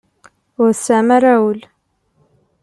Ur 0.61 0.71
tesɛim 0.73 1.09
ara 1.17 1.33
ul. 1.49 1.59